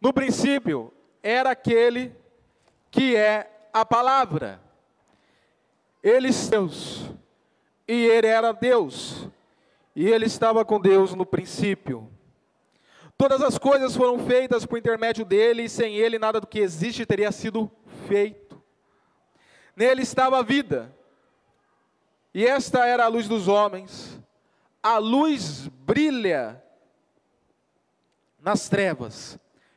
[0.00, 0.92] No princípio
[1.22, 2.14] era aquele
[2.90, 4.60] que é a palavra.
[6.02, 7.10] Ele é Deus,
[7.88, 9.28] e ele era Deus,
[9.94, 12.10] e ele estava com Deus no princípio.
[13.18, 17.04] Todas as coisas foram feitas por intermédio dele, e sem ele nada do que existe
[17.04, 17.70] teria sido
[18.06, 18.62] feito.
[19.74, 20.94] Nele estava a vida,
[22.32, 24.20] e esta era a luz dos homens.
[24.82, 26.62] A luz brilha
[28.38, 29.38] nas trevas,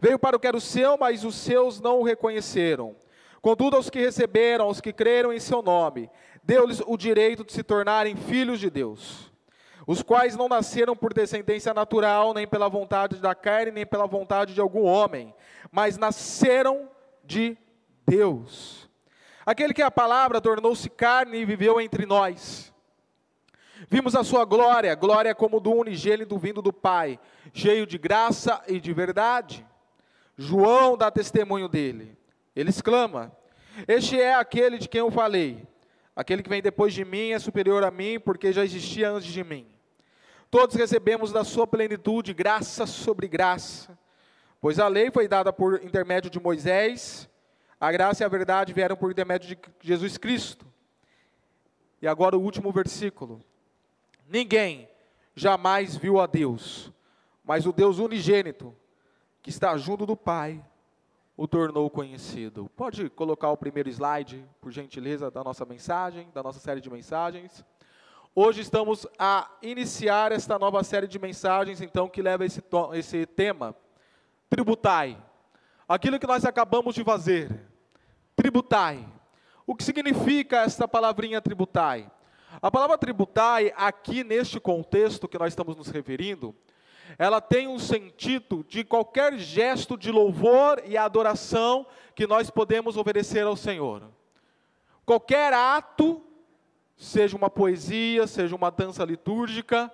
[0.00, 2.94] Veio para o que era o seu, mas os seus não o reconheceram.
[3.40, 6.10] Contudo, aos que receberam, aos que creram em seu nome,
[6.42, 9.32] deu-lhes o direito de se tornarem filhos de Deus,
[9.86, 14.52] os quais não nasceram por descendência natural, nem pela vontade da carne, nem pela vontade
[14.52, 15.34] de algum homem,
[15.72, 16.88] mas nasceram
[17.24, 17.56] de
[18.06, 18.88] Deus.
[19.46, 22.72] Aquele que é a palavra tornou-se carne e viveu entre nós.
[23.88, 27.18] Vimos a sua glória, glória como do unigênito vindo do Pai,
[27.52, 29.66] cheio de graça e de verdade.
[30.40, 32.16] João dá testemunho dele.
[32.56, 33.30] Ele exclama:
[33.86, 35.68] Este é aquele de quem eu falei.
[36.16, 39.44] Aquele que vem depois de mim é superior a mim, porque já existia antes de
[39.44, 39.66] mim.
[40.50, 43.98] Todos recebemos da sua plenitude graça sobre graça.
[44.62, 47.28] Pois a lei foi dada por intermédio de Moisés,
[47.78, 50.66] a graça e a verdade vieram por intermédio de Jesus Cristo.
[52.00, 53.44] E agora o último versículo.
[54.26, 54.88] Ninguém
[55.34, 56.90] jamais viu a Deus,
[57.44, 58.74] mas o Deus unigênito,
[59.42, 60.62] que está junto do Pai,
[61.36, 62.70] o tornou conhecido.
[62.76, 67.64] Pode colocar o primeiro slide, por gentileza, da nossa mensagem, da nossa série de mensagens.
[68.34, 72.62] Hoje estamos a iniciar esta nova série de mensagens, então, que leva esse,
[72.92, 73.74] esse tema,
[74.50, 75.16] tributai.
[75.88, 77.66] Aquilo que nós acabamos de fazer,
[78.36, 79.08] tributai.
[79.66, 82.10] O que significa esta palavrinha tributai?
[82.60, 86.54] A palavra tributai, aqui neste contexto que nós estamos nos referindo,
[87.18, 93.44] ela tem um sentido de qualquer gesto de louvor e adoração que nós podemos oferecer
[93.46, 94.04] ao Senhor.
[95.04, 96.22] Qualquer ato,
[96.96, 99.90] seja uma poesia, seja uma dança litúrgica,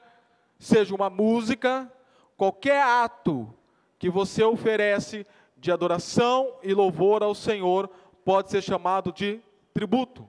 [0.59, 1.91] seja uma música,
[2.37, 3.53] qualquer ato
[3.99, 5.27] que você oferece
[5.57, 7.89] de adoração e louvor ao Senhor
[8.25, 9.41] pode ser chamado de
[9.73, 10.29] tributo.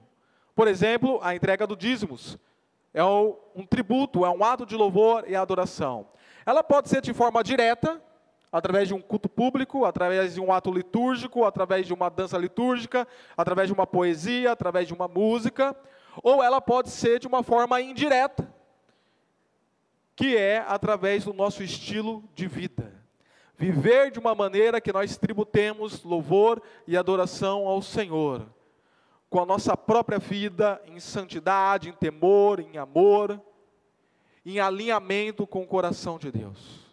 [0.54, 2.38] Por exemplo, a entrega do dízimos
[2.94, 6.06] é um tributo, é um ato de louvor e adoração.
[6.48, 8.00] Ela pode ser de forma direta,
[8.50, 13.06] através de um culto público, através de um ato litúrgico, através de uma dança litúrgica,
[13.36, 15.76] através de uma poesia, através de uma música,
[16.22, 18.50] ou ela pode ser de uma forma indireta,
[20.16, 22.94] que é através do nosso estilo de vida.
[23.54, 28.46] Viver de uma maneira que nós tributemos louvor e adoração ao Senhor,
[29.28, 33.38] com a nossa própria vida em santidade, em temor, em amor,
[34.48, 36.88] em alinhamento com o coração de Deus.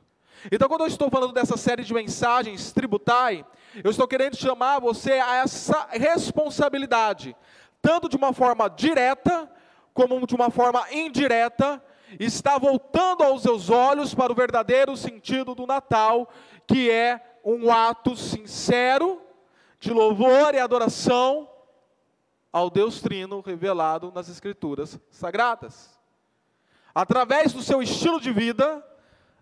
[0.51, 3.45] Então, quando eu estou falando dessa série de mensagens tributai,
[3.81, 7.33] eu estou querendo chamar você a essa responsabilidade,
[7.81, 9.49] tanto de uma forma direta,
[9.93, 11.81] como de uma forma indireta,
[12.19, 16.29] está voltando aos seus olhos para o verdadeiro sentido do Natal,
[16.67, 19.21] que é um ato sincero
[19.79, 21.49] de louvor e adoração
[22.51, 25.94] ao Deus Trino revelado nas Escrituras Sagradas
[26.95, 28.81] através do seu estilo de vida,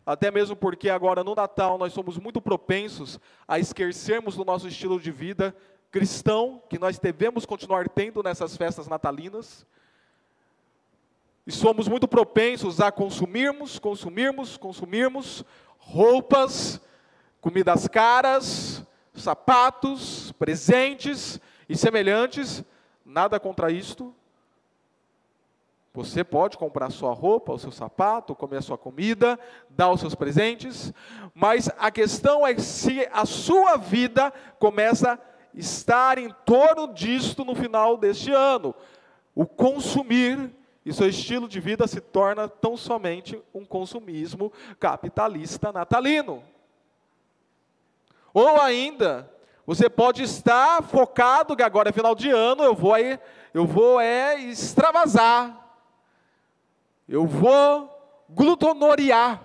[0.04, 5.00] até mesmo porque agora no Natal nós somos muito propensos a esquecermos do nosso estilo
[5.00, 5.56] de vida
[5.92, 9.64] cristão, que nós devemos continuar tendo nessas festas natalinas.
[11.46, 15.46] E somos muito propensos a consumirmos, consumirmos, consumirmos
[15.78, 16.82] roupas,
[17.40, 18.84] comidas caras,
[19.14, 21.40] sapatos, presentes
[21.70, 22.64] e semelhantes.
[23.06, 24.16] Nada contra isto,
[25.94, 30.16] você pode comprar sua roupa, o seu sapato, comer a sua comida, dar os seus
[30.16, 30.92] presentes,
[31.36, 35.20] mas a questão é se a sua vida começa a
[35.54, 38.74] estar em torno disto no final deste ano.
[39.36, 40.52] O consumir
[40.84, 46.44] e seu estilo de vida se torna tão somente um consumismo capitalista natalino.
[48.34, 49.32] Ou ainda,
[49.64, 53.20] você pode estar focado que agora é final de ano, eu vou aí,
[53.54, 55.63] eu vou é extravasar
[57.14, 57.96] eu vou
[58.28, 59.40] glutonoriar.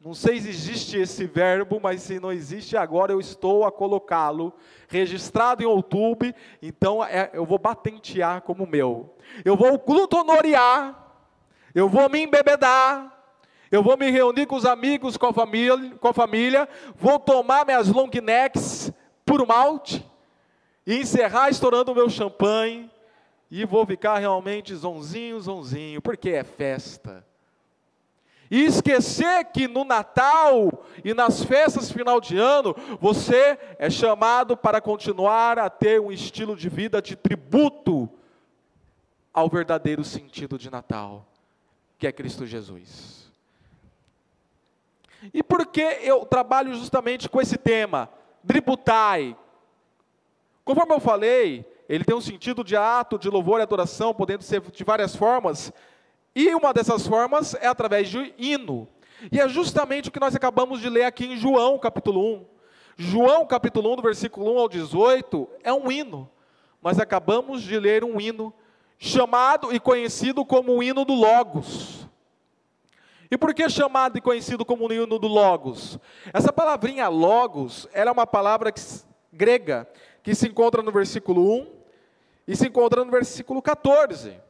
[0.00, 4.52] Não sei se existe esse verbo, mas se não existe agora, eu estou a colocá-lo
[4.88, 9.14] registrado em outubro, então é, eu vou patentear como meu.
[9.44, 11.14] Eu vou glutonorear,
[11.72, 13.16] eu vou me embebedar,
[13.70, 16.68] eu vou me reunir com os amigos, com a família, com a família.
[16.96, 18.92] Vou tomar minhas long necks
[19.24, 20.04] por malte
[20.84, 22.90] e encerrar estourando o meu champanhe
[23.50, 27.26] e vou ficar realmente zonzinho, zonzinho, porque é festa.
[28.50, 34.80] E esquecer que no Natal e nas festas final de ano, você é chamado para
[34.80, 38.08] continuar a ter um estilo de vida de tributo
[39.32, 41.26] ao verdadeiro sentido de Natal,
[41.98, 43.30] que é Cristo Jesus.
[45.32, 48.08] E por que eu trabalho justamente com esse tema?
[48.46, 49.36] Tributai.
[50.64, 54.60] Conforme eu falei, ele tem um sentido de ato de louvor e adoração, podendo ser
[54.60, 55.72] de várias formas,
[56.34, 58.86] e uma dessas formas é através de hino.
[59.32, 62.46] E é justamente o que nós acabamos de ler aqui em João, capítulo 1.
[62.96, 66.30] João, capítulo 1, do versículo 1 ao 18, é um hino.
[66.80, 68.52] Mas acabamos de ler um hino
[68.98, 72.06] chamado e conhecido como o hino do Logos.
[73.30, 75.98] E por que chamado e conhecido como o hino do Logos?
[76.32, 78.80] Essa palavrinha Logos, ela é uma palavra que,
[79.32, 79.88] grega
[80.22, 81.77] que se encontra no versículo 1
[82.48, 84.40] e se encontra no versículo 14.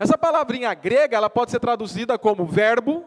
[0.00, 3.04] Essa palavrinha grega, ela pode ser traduzida como verbo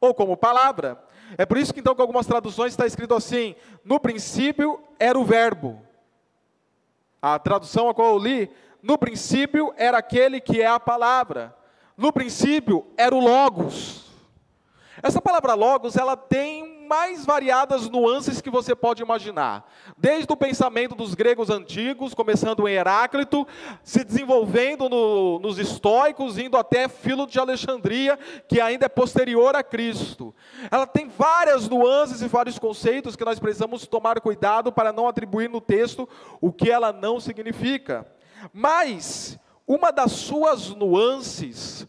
[0.00, 0.98] ou como palavra.
[1.36, 3.54] É por isso que então, com algumas traduções está escrito assim:
[3.84, 5.80] no princípio era o verbo.
[7.20, 8.50] A tradução a qual eu li,
[8.82, 11.54] no princípio era aquele que é a palavra.
[11.98, 14.10] No princípio era o logos.
[15.02, 19.64] Essa palavra logos, ela tem mais variadas nuances que você pode imaginar.
[19.96, 23.46] Desde o pensamento dos gregos antigos, começando em Heráclito,
[23.84, 29.62] se desenvolvendo no, nos estoicos, indo até Filo de Alexandria, que ainda é posterior a
[29.62, 30.34] Cristo.
[30.68, 35.48] Ela tem várias nuances e vários conceitos que nós precisamos tomar cuidado para não atribuir
[35.48, 36.08] no texto
[36.40, 38.04] o que ela não significa.
[38.52, 41.86] Mas, uma das suas nuances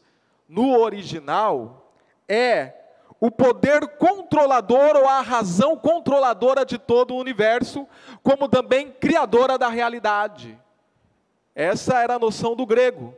[0.47, 1.91] no original
[2.29, 2.80] é
[3.21, 7.87] o poder controlador ou a razão controladora de todo o universo,
[8.23, 10.59] como também criadora da realidade.
[11.53, 13.15] Essa era a noção do grego.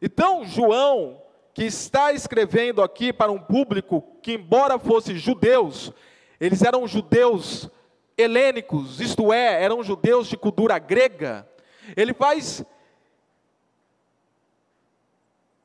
[0.00, 1.22] Então, João,
[1.54, 5.92] que está escrevendo aqui para um público que, embora fosse judeus,
[6.40, 7.70] eles eram judeus
[8.18, 11.48] helênicos, isto é, eram judeus de cultura grega,
[11.96, 12.64] ele faz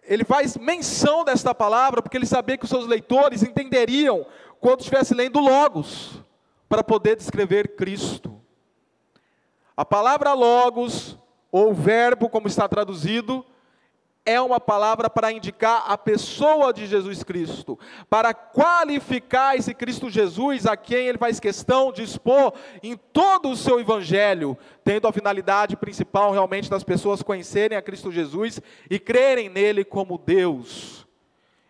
[0.08, 4.26] ele faz menção desta palavra, porque ele sabia que os seus leitores entenderiam
[4.60, 6.24] quando estivesse lendo Logos,
[6.68, 8.42] para poder descrever Cristo.
[9.76, 11.18] A palavra Logos,
[11.52, 13.46] ou verbo, como está traduzido,
[14.28, 17.80] é uma palavra para indicar a pessoa de Jesus Cristo,
[18.10, 22.54] para qualificar esse Cristo Jesus a quem ele faz questão de expor
[22.84, 28.12] em todo o seu evangelho, tendo a finalidade principal realmente das pessoas conhecerem a Cristo
[28.12, 28.60] Jesus
[28.90, 31.08] e crerem nele como Deus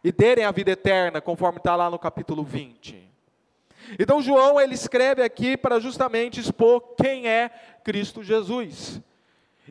[0.03, 3.07] e terem a vida eterna, conforme está lá no capítulo 20.
[3.99, 7.51] Então João ele escreve aqui para justamente expor quem é
[7.83, 8.99] Cristo Jesus.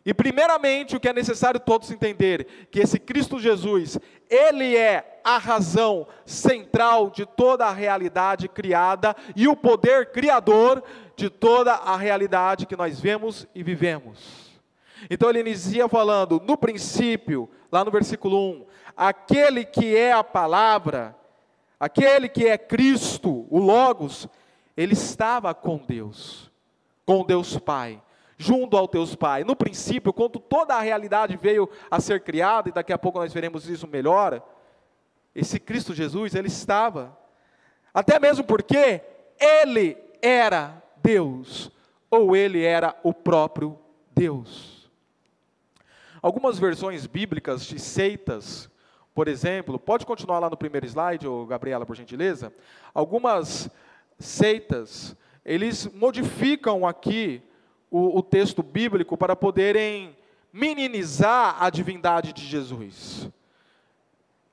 [0.07, 3.99] E primeiramente, o que é necessário todos entender, que esse Cristo Jesus,
[4.31, 10.81] ele é a razão central de toda a realidade criada e o poder criador
[11.17, 14.61] de toda a realidade que nós vemos e vivemos.
[15.11, 18.67] Então ele inicia falando, no princípio, lá no versículo 1,
[18.97, 21.17] aquele que é a palavra,
[21.81, 24.29] aquele que é Cristo, o Logos,
[24.77, 26.49] ele estava com Deus,
[27.05, 28.01] com Deus Pai
[28.37, 29.47] junto ao teus pais.
[29.47, 33.33] No princípio, quando toda a realidade veio a ser criada, e daqui a pouco nós
[33.33, 34.43] veremos isso melhor,
[35.35, 37.17] esse Cristo Jesus, ele estava.
[37.93, 39.01] Até mesmo porque
[39.39, 41.71] ele era Deus,
[42.11, 43.79] ou ele era o próprio
[44.15, 44.91] Deus.
[46.23, 48.71] Algumas versões bíblicas de seitas,
[49.15, 52.53] por exemplo, pode continuar lá no primeiro slide, ou Gabriela, por gentileza.
[52.93, 53.71] Algumas
[54.19, 57.43] seitas, eles modificam aqui
[57.97, 60.15] o, o texto bíblico para poderem
[60.53, 63.29] minimizar a divindade de Jesus.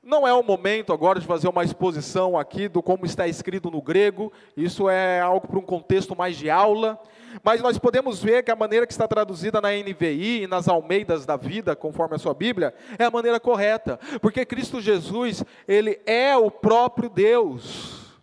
[0.02, 3.82] Não é o momento agora de fazer uma exposição aqui do como está escrito no
[3.82, 7.00] grego, isso é algo para um contexto mais de aula,
[7.44, 11.26] mas nós podemos ver que a maneira que está traduzida na NVI e nas Almeidas
[11.26, 16.36] da vida, conforme a sua Bíblia, é a maneira correta, porque Cristo Jesus, ele é
[16.36, 18.14] o próprio Deus.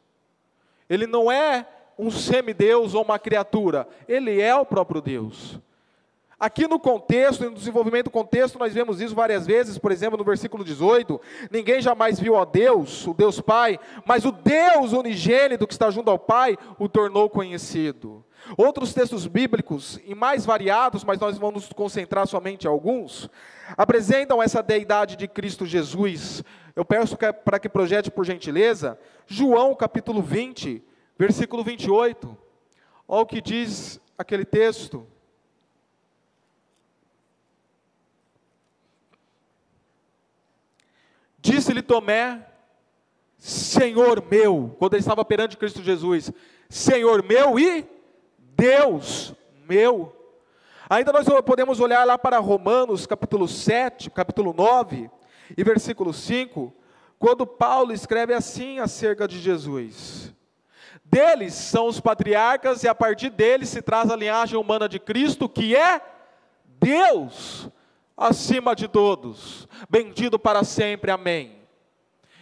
[0.88, 1.66] Ele não é
[2.00, 5.60] um semideus ou uma criatura, ele é o próprio Deus.
[6.40, 10.24] Aqui no contexto, no desenvolvimento do contexto, nós vemos isso várias vezes, por exemplo, no
[10.24, 15.74] versículo 18: ninguém jamais viu a Deus, o Deus Pai, mas o Deus unigênito que
[15.74, 18.24] está junto ao Pai o tornou conhecido.
[18.56, 23.28] Outros textos bíblicos, e mais variados, mas nós vamos nos concentrar somente em alguns,
[23.76, 26.42] apresentam essa deidade de Cristo Jesus.
[26.74, 30.82] Eu peço para que projete, por gentileza, João capítulo 20,
[31.20, 32.34] versículo 28.
[33.06, 35.06] Olha o que diz aquele texto.
[41.38, 42.46] Disse-lhe Tomé,
[43.36, 46.32] Senhor meu, quando ele estava perante Cristo Jesus,
[46.70, 47.86] Senhor meu e
[48.38, 49.34] Deus
[49.68, 50.16] meu.
[50.88, 55.10] Ainda nós podemos olhar lá para Romanos, capítulo 7, capítulo 9
[55.54, 56.72] e versículo 5,
[57.18, 60.34] quando Paulo escreve assim acerca de Jesus.
[61.10, 65.48] Deles são os patriarcas, e a partir deles se traz a linhagem humana de Cristo,
[65.48, 66.00] que é
[66.64, 67.68] Deus
[68.16, 71.59] acima de todos, bendito para sempre, amém.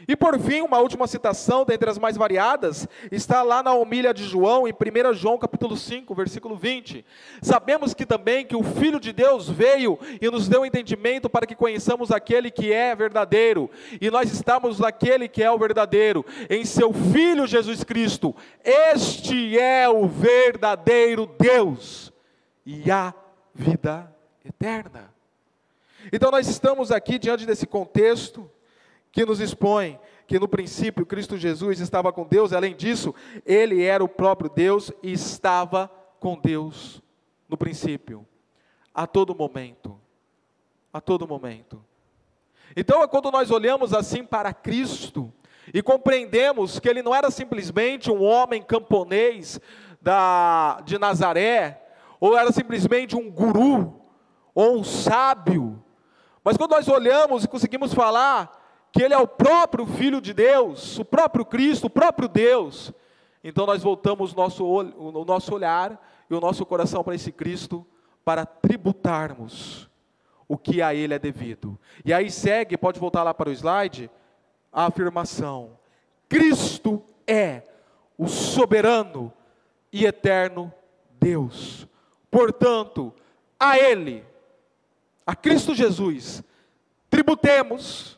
[0.08, 4.24] E por fim, uma última citação, dentre as mais variadas, está lá na homilha de
[4.24, 7.04] João, em 1 João capítulo 5, versículo 20.
[7.42, 11.54] Sabemos que também que o Filho de Deus veio e nos deu entendimento para que
[11.54, 16.90] conheçamos aquele que é verdadeiro, e nós estamos naquele que é o verdadeiro, em seu
[16.90, 18.34] Filho Jesus Cristo.
[18.64, 22.10] Este é o verdadeiro Deus
[22.64, 23.12] e a
[23.54, 24.10] vida
[24.42, 25.12] eterna.
[26.10, 28.50] Então nós estamos aqui diante desse contexto
[29.18, 29.98] que nos expõe
[30.28, 33.12] que no princípio Cristo Jesus estava com Deus, além disso,
[33.44, 37.02] ele era o próprio Deus e estava com Deus
[37.48, 38.24] no princípio,
[38.94, 39.98] a todo momento.
[40.92, 41.84] A todo momento.
[42.76, 45.32] Então, é quando nós olhamos assim para Cristo
[45.74, 49.60] e compreendemos que ele não era simplesmente um homem camponês
[50.00, 51.82] da, de Nazaré,
[52.20, 54.00] ou era simplesmente um guru,
[54.54, 55.82] ou um sábio,
[56.44, 58.57] mas quando nós olhamos e conseguimos falar
[58.98, 62.92] que Ele é o próprio Filho de Deus, o próprio Cristo, o próprio Deus,
[63.44, 67.86] então nós voltamos nosso, o nosso olhar e o nosso coração para esse Cristo
[68.24, 69.88] para tributarmos
[70.48, 71.78] o que a Ele é devido.
[72.04, 74.10] E aí segue, pode voltar lá para o slide,
[74.72, 75.78] a afirmação:
[76.28, 77.62] Cristo é
[78.18, 79.32] o soberano
[79.92, 80.74] e eterno
[81.20, 81.86] Deus.
[82.28, 83.14] Portanto,
[83.60, 84.24] a Ele,
[85.24, 86.42] a Cristo Jesus,
[87.08, 88.17] tributemos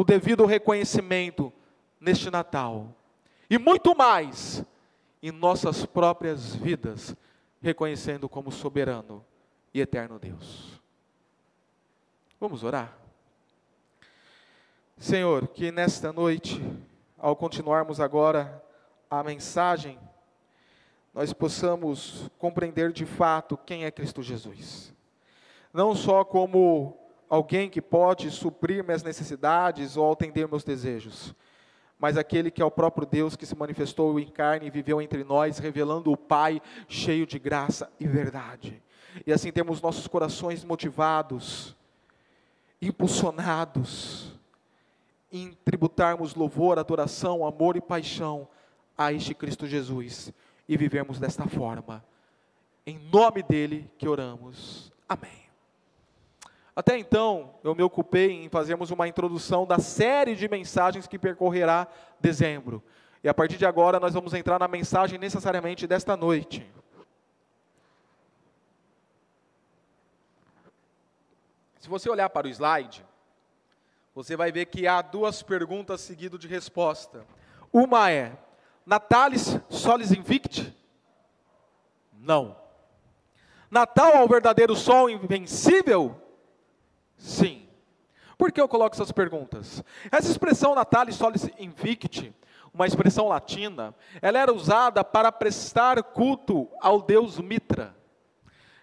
[0.00, 1.52] o devido reconhecimento
[2.00, 2.96] neste Natal.
[3.50, 4.64] E muito mais
[5.22, 7.14] em nossas próprias vidas,
[7.60, 9.22] reconhecendo como soberano
[9.74, 10.80] e eterno Deus.
[12.40, 12.96] Vamos orar?
[14.96, 16.58] Senhor, que nesta noite,
[17.18, 18.64] ao continuarmos agora
[19.10, 19.98] a mensagem,
[21.12, 24.94] nós possamos compreender de fato quem é Cristo Jesus
[25.72, 26.96] não só como
[27.30, 31.32] alguém que pode suprir minhas necessidades ou atender meus desejos,
[31.96, 35.22] mas aquele que é o próprio Deus que se manifestou em carne e viveu entre
[35.22, 38.82] nós, revelando o Pai cheio de graça e verdade.
[39.24, 41.76] E assim temos nossos corações motivados,
[42.82, 44.38] impulsionados,
[45.30, 48.48] em tributarmos louvor, adoração, amor e paixão
[48.98, 50.32] a este Cristo Jesus
[50.68, 52.04] e vivemos desta forma.
[52.84, 54.92] Em nome dele que oramos.
[55.08, 55.49] Amém.
[56.80, 61.86] Até então, eu me ocupei em fazermos uma introdução da série de mensagens que percorrerá
[62.18, 62.82] dezembro.
[63.22, 66.66] E a partir de agora, nós vamos entrar na mensagem necessariamente desta noite.
[71.78, 73.04] Se você olhar para o slide,
[74.14, 77.26] você vai ver que há duas perguntas seguidas de resposta.
[77.70, 78.32] Uma é:
[78.86, 80.74] Natalis solis invicti?
[82.14, 82.56] Não.
[83.70, 86.29] Natal ao verdadeiro sol invencível?
[87.20, 87.68] Sim.
[88.38, 89.84] Por que eu coloco essas perguntas?
[90.10, 92.34] Essa expressão Natalis solis invicti,
[92.72, 97.94] uma expressão latina, ela era usada para prestar culto ao deus Mitra.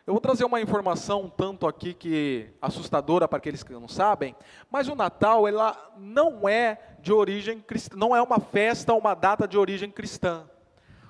[0.05, 4.35] Eu vou trazer uma informação um tanto aqui que assustadora para aqueles que não sabem,
[4.69, 9.47] mas o Natal ela não é de origem cristã, não é uma festa, uma data
[9.47, 10.47] de origem cristã.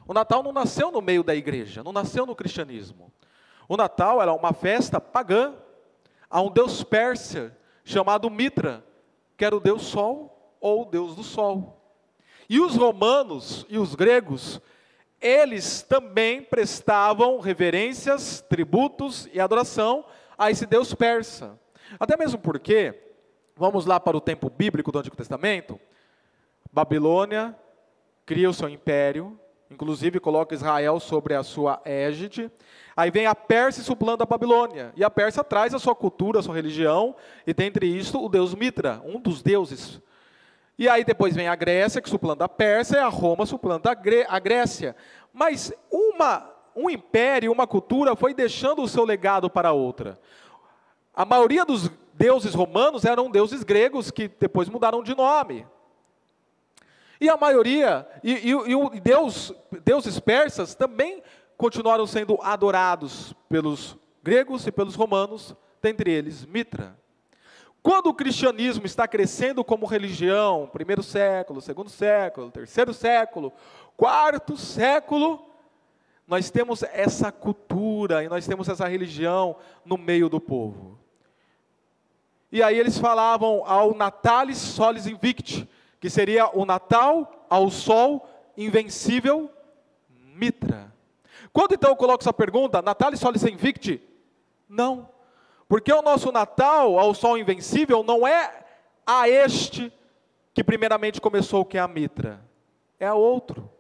[0.08, 3.12] O Natal não nasceu no meio da igreja, não nasceu no cristianismo.
[3.68, 5.54] O Natal era uma festa pagã,
[6.30, 8.84] a um deus persa chamado Mitra,
[9.38, 11.78] que era o deus Sol ou o deus do Sol.
[12.50, 14.62] E os romanos e os gregos,
[15.22, 20.06] eles também prestavam reverências, tributos e adoração
[20.38, 21.60] a esse deus persa.
[22.00, 22.94] Até mesmo porque,
[23.56, 25.80] vamos lá para o tempo bíblico do Antigo Testamento,
[26.72, 27.56] Babilônia
[28.26, 29.40] cria o seu império,
[29.72, 32.52] inclusive coloca Israel sobre a sua égide.
[32.98, 34.92] Aí vem a Pérsia suplando a Babilônia.
[34.96, 38.56] E a Pérsia traz a sua cultura, a sua religião, e dentre isto o deus
[38.56, 40.02] Mitra, um dos deuses.
[40.80, 44.40] E aí depois vem a Grécia, que suplanta a Pérsia, e a Roma suplanta a
[44.40, 44.96] Grécia.
[45.32, 50.20] Mas uma, um império, uma cultura foi deixando o seu legado para outra.
[51.14, 55.68] A maioria dos deuses romanos eram deuses gregos que depois mudaram de nome.
[57.22, 61.22] E a maioria, e, e, e Deus, deuses persas também
[61.58, 66.96] continuaram sendo adorados pelos gregos e pelos romanos, dentre eles Mitra.
[67.82, 73.52] Quando o cristianismo está crescendo como religião, primeiro século, segundo século, terceiro século,
[73.96, 75.44] quarto século,
[76.28, 81.00] nós temos essa cultura e nós temos essa religião no meio do povo.
[82.52, 85.68] E aí eles falavam ao Natalis Solis Invicti,
[86.00, 89.50] que seria o Natal ao sol invencível
[90.10, 90.97] Mitra.
[91.58, 94.00] Quando então eu coloco essa pergunta, Natalis Solis Invicti?
[94.70, 95.10] Não.
[95.68, 98.64] Porque o nosso Natal ao sol invencível não é
[99.04, 99.92] a este
[100.54, 102.46] que primeiramente começou, que é a Mitra.
[103.00, 103.72] É a outro.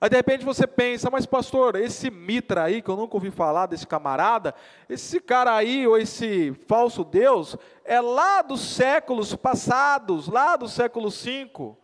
[0.00, 3.66] Aí de repente você pensa, mas pastor, esse Mitra aí, que eu nunca ouvi falar
[3.66, 4.54] desse camarada,
[4.88, 11.10] esse cara aí, ou esse falso Deus, é lá dos séculos passados, lá do século
[11.10, 11.76] V.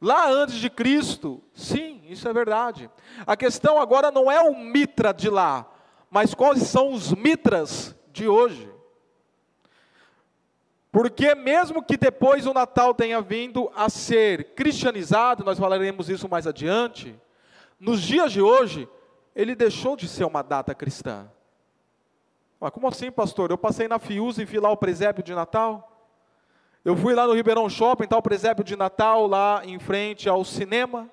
[0.00, 2.90] Lá antes de Cristo, sim, isso é verdade.
[3.26, 5.70] A questão agora não é o Mitra de lá,
[6.10, 8.70] mas quais são os Mitras de hoje.
[10.90, 16.46] Porque mesmo que depois o Natal tenha vindo a ser cristianizado, nós falaremos isso mais
[16.46, 17.14] adiante,
[17.78, 18.88] nos dias de hoje,
[19.34, 21.30] ele deixou de ser uma data cristã.
[22.58, 23.50] Mas como assim, pastor?
[23.50, 25.89] Eu passei na Fius e vi lá o presépio de Natal?
[26.82, 31.10] Eu fui lá no Ribeirão Shopping, o presépio de Natal lá em frente ao cinema.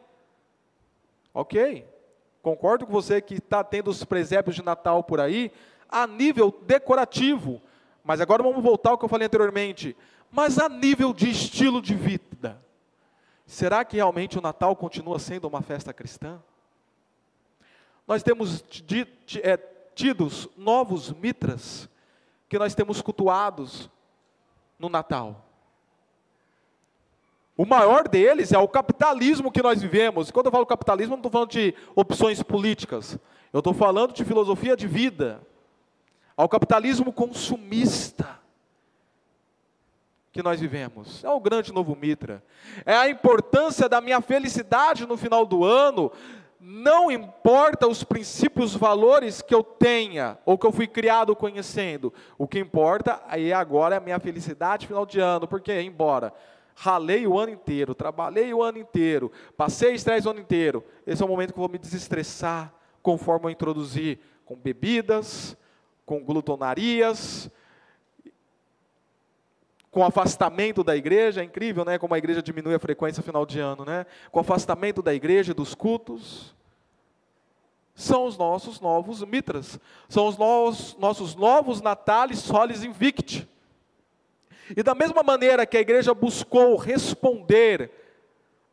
[1.33, 1.85] Ok,
[2.41, 5.51] concordo com você que está tendo os presépios de Natal por aí,
[5.89, 7.61] a nível decorativo.
[8.01, 9.95] Mas agora vamos voltar ao que eu falei anteriormente.
[10.31, 12.61] Mas a nível de estilo de vida,
[13.45, 16.41] será que realmente o Natal continua sendo uma festa cristã?
[18.07, 18.63] Nós temos
[19.43, 19.57] é,
[19.93, 21.89] tidos novos mitras
[22.47, 23.89] que nós temos cultuados
[24.79, 25.46] no Natal.
[27.57, 30.29] O maior deles é o capitalismo que nós vivemos.
[30.29, 33.17] Quando eu falo capitalismo, eu não estou falando de opções políticas.
[33.51, 35.41] Eu estou falando de filosofia de vida.
[36.35, 38.39] Ao capitalismo consumista
[40.31, 41.23] que nós vivemos.
[41.23, 42.43] É o grande novo Mitra.
[42.85, 46.11] É a importância da minha felicidade no final do ano.
[46.59, 52.13] Não importa os princípios, valores que eu tenha ou que eu fui criado conhecendo.
[52.37, 55.47] O que importa aí agora é a minha felicidade final de ano.
[55.47, 56.31] Porque, embora
[56.79, 60.83] ralei o ano inteiro, trabalhei o ano inteiro, passei estresse o ano inteiro.
[61.07, 65.57] Esse é o momento que eu vou me desestressar, conforme eu introduzir com bebidas,
[66.05, 67.49] com glutonarias,
[69.89, 71.97] com afastamento da igreja, é incrível, né?
[71.97, 74.05] Como a igreja diminui a frequência final de ano, né?
[74.31, 76.55] Com afastamento da igreja, dos cultos.
[77.95, 83.49] São os nossos novos mitras, são os novos, nossos novos natales solis invicti.
[84.75, 87.91] E da mesma maneira que a igreja buscou responder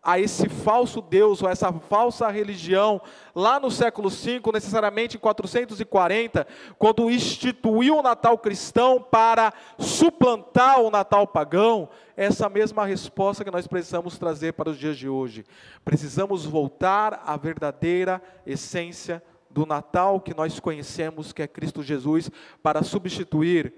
[0.05, 3.01] a esse falso Deus, ou essa falsa religião,
[3.35, 6.47] lá no século V, necessariamente em 440,
[6.79, 13.67] quando instituiu o Natal cristão para suplantar o Natal pagão, essa mesma resposta que nós
[13.67, 15.47] precisamos trazer para os dias de hoje.
[15.83, 22.31] Precisamos voltar à verdadeira essência do Natal que nós conhecemos, que é Cristo Jesus,
[22.63, 23.73] para substituir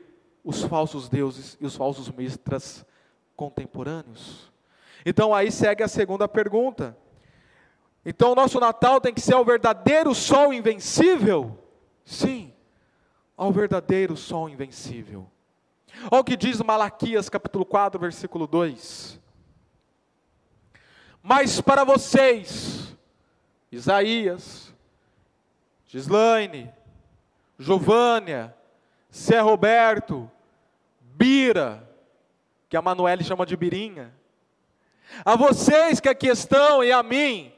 [0.46, 2.86] os falsos deuses e os falsos mistras
[3.34, 4.48] contemporâneos.
[5.04, 6.96] Então aí segue a segunda pergunta.
[8.04, 11.58] Então o nosso Natal tem que ser o verdadeiro sol invencível?
[12.04, 12.54] Sim,
[13.36, 15.28] ao verdadeiro sol invencível.
[16.12, 19.20] Olha o que diz Malaquias capítulo 4, versículo 2.
[21.20, 22.96] Mas para vocês,
[23.72, 24.72] Isaías,
[25.86, 26.72] Gislaine,
[27.58, 28.54] Giovânia,
[29.12, 30.30] Zé Roberto,
[31.16, 31.88] Bira,
[32.68, 34.12] que a Manuele chama de Birinha.
[35.24, 37.52] A vocês que aqui estão e a mim,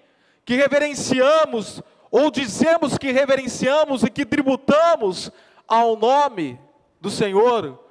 [0.44, 5.32] que reverenciamos, ou dizemos que reverenciamos e que tributamos
[5.66, 6.58] ao nome
[7.00, 7.84] do Senhor,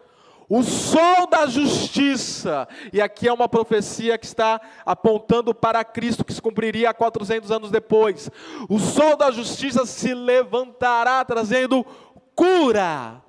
[0.47, 6.33] o sol da justiça, e aqui é uma profecia que está apontando para Cristo, que
[6.33, 8.31] se cumpriria 400 anos depois.
[8.69, 11.85] O sol da justiça se levantará trazendo
[12.33, 13.21] cura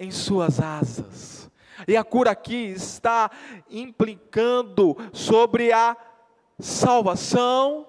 [0.00, 1.45] em suas asas.
[1.86, 3.30] E a cura aqui está
[3.70, 5.96] implicando sobre a
[6.58, 7.86] salvação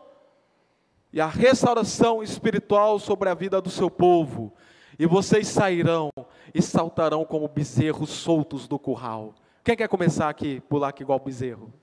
[1.11, 4.53] e a restauração espiritual sobre a vida do seu povo.
[4.99, 6.09] E vocês sairão
[6.53, 9.33] e saltarão como bezerros soltos do curral.
[9.63, 11.73] Quem quer começar aqui, pular aqui igual bezerro?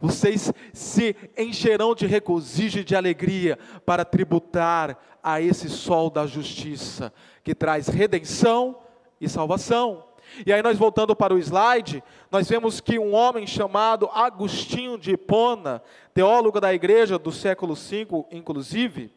[0.00, 7.12] Vocês se encherão de regozijo e de alegria para tributar a esse sol da justiça,
[7.42, 8.78] que traz redenção
[9.20, 10.07] e salvação.
[10.46, 15.12] E aí, nós voltando para o slide, nós vemos que um homem chamado Agostinho de
[15.12, 15.82] Hipona,
[16.14, 19.12] teólogo da igreja do século V, inclusive,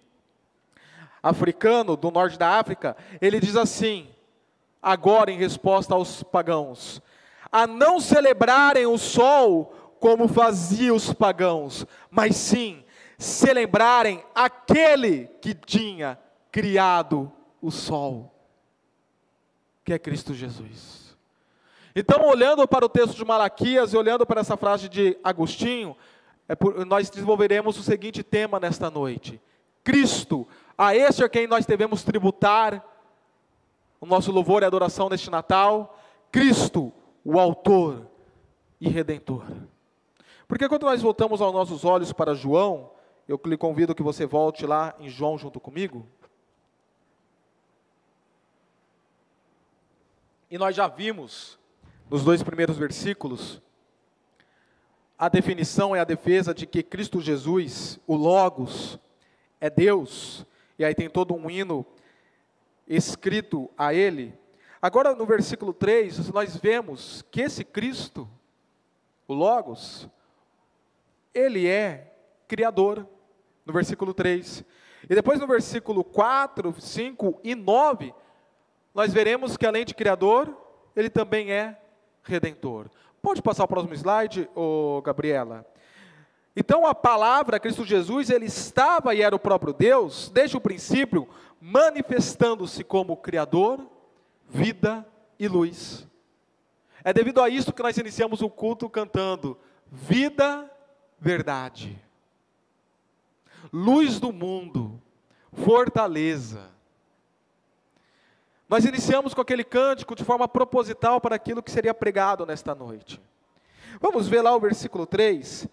[1.22, 4.08] africano, do norte da África, ele diz assim:
[4.82, 7.02] agora em resposta aos pagãos,
[7.52, 12.84] a não celebrarem o sol como faziam os pagãos, mas sim
[13.18, 16.18] celebrarem aquele que tinha
[16.52, 18.34] criado o sol,
[19.86, 21.01] que é Cristo Jesus.
[21.96, 25.96] Então, olhando para o texto de Malaquias e olhando para essa frase de Agostinho,
[26.48, 29.42] é por, nós desenvolveremos o seguinte tema nesta noite:
[29.84, 32.86] Cristo, a esse é quem nós devemos tributar
[34.00, 35.98] o nosso louvor e adoração neste Natal,
[36.32, 36.92] Cristo,
[37.24, 38.08] o Autor
[38.80, 39.46] e Redentor.
[40.48, 42.92] Porque quando nós voltamos aos nossos olhos para João,
[43.28, 46.06] eu lhe convido que você volte lá em João junto comigo.
[50.50, 51.58] E nós já vimos,
[52.12, 53.62] nos dois primeiros versículos,
[55.18, 59.00] a definição e a defesa de que Cristo Jesus, o Logos,
[59.62, 60.46] é Deus.
[60.78, 61.86] E aí tem todo um hino
[62.86, 64.38] escrito a ele.
[64.82, 68.28] Agora, no versículo 3, nós vemos que esse Cristo,
[69.26, 70.10] o Logos,
[71.34, 72.14] ele é
[72.46, 73.08] criador,
[73.66, 74.66] no versículo 3.
[75.10, 78.14] E depois no versículo 4, 5 e 9,
[78.94, 80.54] nós veremos que além de criador,
[80.94, 81.81] ele também é
[82.24, 82.90] redentor.
[83.22, 85.66] Pode passar o próximo slide, ô Gabriela?
[86.56, 91.28] Então a palavra Cristo Jesus, ele estava e era o próprio Deus, desde o princípio,
[91.62, 93.80] manifestando-se como Criador,
[94.50, 95.06] vida
[95.40, 96.08] e luz.
[97.04, 99.58] É devido a isso que nós iniciamos o culto cantando
[99.92, 100.70] vida,
[101.20, 102.00] verdade.
[103.72, 105.02] Luz do mundo,
[105.54, 106.70] fortaleza.
[108.72, 113.22] Nós iniciamos com aquele cântico de forma proposital para aquilo que seria pregado nesta noite.
[114.00, 115.68] Vamos ver lá o versículo 3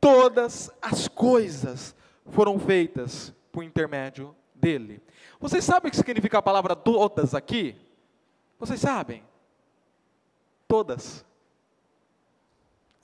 [0.00, 1.94] todas as coisas
[2.30, 5.02] foram feitas por intermédio dele.
[5.38, 7.76] Vocês sabem o que significa a palavra todas aqui?
[8.58, 9.22] Vocês sabem?
[10.66, 11.26] Todas.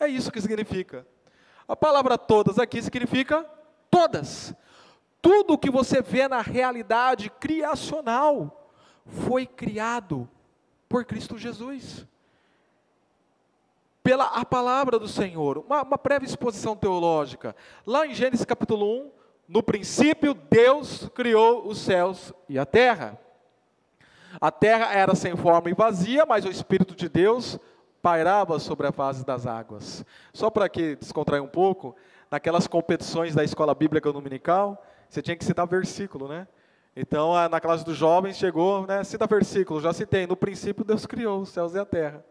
[0.01, 1.07] É isso que significa.
[1.69, 3.45] A palavra todas aqui significa
[3.91, 4.55] todas.
[5.21, 8.58] Tudo o que você vê na realidade criacional
[9.09, 10.29] foi criado
[10.89, 12.07] por Cristo Jesus
[14.03, 15.59] pela a palavra do Senhor.
[15.59, 17.55] Uma, uma breve exposição teológica.
[17.87, 19.11] Lá em Gênesis capítulo 1,
[19.47, 23.19] no princípio Deus criou os céus e a terra.
[24.41, 27.59] A terra era sem forma e vazia, mas o Espírito de Deus
[28.01, 30.05] pairava sobre a face das águas.
[30.33, 31.95] Só para que descontrair um pouco,
[32.31, 36.47] naquelas competições da escola bíblica dominical, você tinha que citar versículo, né?
[37.01, 41.43] Então, na classe dos jovens chegou, né, cita versículo, já citei, no princípio Deus criou
[41.43, 42.25] os céus e a terra.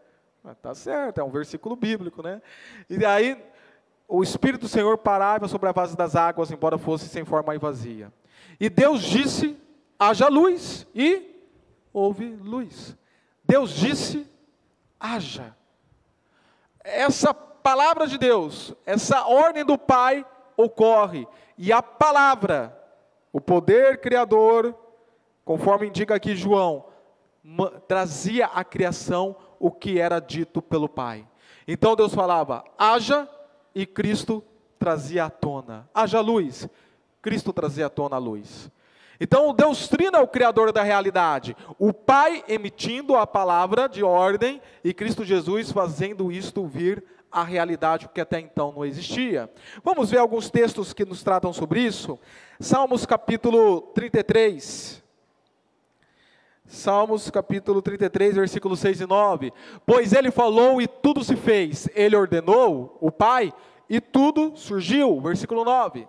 [0.44, 2.42] Ah, tá certo, é um versículo bíblico, né?
[2.90, 3.42] E aí
[4.06, 7.58] o Espírito do Senhor parava sobre a base das águas, embora fosse sem forma e
[7.58, 8.12] vazia.
[8.60, 9.58] E Deus disse:
[9.98, 11.50] haja luz, e
[11.90, 12.94] houve luz.
[13.42, 14.30] Deus disse:
[15.00, 15.56] haja.
[16.84, 20.26] Essa palavra de Deus, essa ordem do Pai
[20.58, 21.26] ocorre,
[21.56, 22.77] e a palavra,
[23.32, 24.74] o poder criador,
[25.44, 26.86] conforme indica aqui João,
[27.86, 31.26] trazia a criação o que era dito pelo Pai.
[31.66, 33.28] Então Deus falava: haja,
[33.74, 34.42] e Cristo
[34.78, 35.88] trazia à tona.
[35.94, 36.68] Haja luz,
[37.20, 38.70] Cristo trazia à tona a luz.
[39.20, 41.56] Então, Deus Trino é o Criador da realidade.
[41.76, 48.06] O Pai emitindo a palavra de ordem e Cristo Jesus fazendo isto vir à realidade,
[48.06, 49.50] porque até então não existia.
[49.82, 52.18] Vamos ver alguns textos que nos tratam sobre isso.
[52.58, 55.02] Salmos capítulo 33.
[56.66, 59.52] Salmos capítulo 33, versículos 6 e 9.
[59.86, 63.54] Pois ele falou e tudo se fez, ele ordenou, o Pai,
[63.88, 65.18] e tudo surgiu.
[65.20, 66.06] Versículo 9.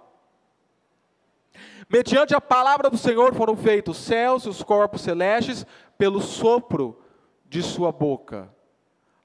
[1.90, 5.66] Mediante a palavra do Senhor foram feitos os céus e os corpos celestes
[5.98, 7.00] pelo sopro
[7.48, 8.54] de sua boca.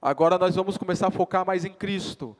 [0.04, 2.36] Agora nós vamos começar a focar mais em Cristo.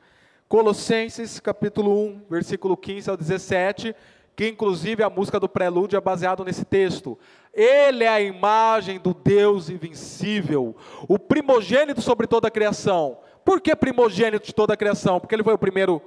[0.47, 3.95] Colossenses capítulo 1, versículo 15 ao 17
[4.35, 7.17] que inclusive a música do prelúdio é baseado nesse texto.
[7.51, 10.75] Ele é a imagem do Deus invencível,
[11.07, 13.17] o primogênito sobre toda a criação.
[13.43, 15.19] Por que primogênito de toda a criação?
[15.19, 15.99] Porque ele foi o primeiro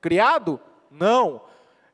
[0.00, 0.58] criado?
[0.90, 1.42] Não.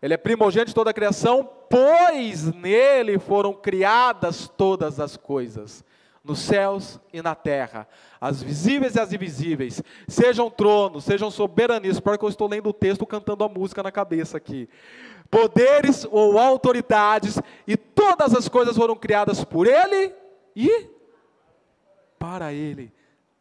[0.00, 5.83] Ele é primogênito de toda a criação, pois nele foram criadas todas as coisas,
[6.29, 7.88] nos céus e na terra,
[8.21, 13.05] as visíveis e as invisíveis, sejam tronos, sejam soberanias, porque eu estou lendo o texto
[13.07, 14.69] cantando a música na cabeça aqui.
[15.31, 20.14] Poderes ou autoridades, e todas as coisas foram criadas por ele
[20.55, 20.88] e
[22.19, 22.93] para ele.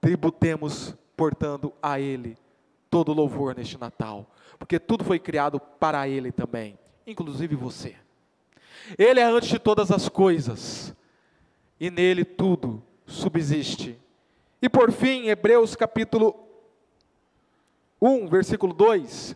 [0.01, 2.37] Tributemos, portando a ele
[2.89, 7.95] todo louvor neste Natal porque tudo foi criado para Ele também, inclusive você.
[8.97, 10.93] Ele é antes de todas as coisas,
[11.79, 13.99] e nele tudo subsiste.
[14.61, 16.35] E por fim, Hebreus capítulo
[18.01, 19.35] 1, versículo 2.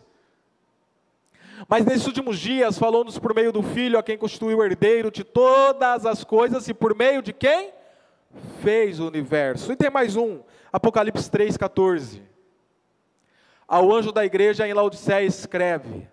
[1.68, 5.22] Mas nesses últimos dias falou-nos por meio do Filho, a quem constituiu o herdeiro de
[5.22, 7.72] todas as coisas, e por meio de quem?
[8.62, 9.72] Fez o universo.
[9.72, 10.40] E tem mais um,
[10.72, 12.22] Apocalipse 3, 14.
[13.68, 16.08] Ao anjo da igreja em Laodiceia escreve: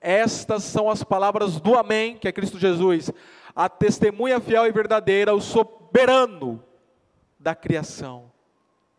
[0.00, 3.10] Estas são as palavras do Amém, que é Cristo Jesus,
[3.54, 6.62] a testemunha fiel e verdadeira, o soberano
[7.38, 8.30] da criação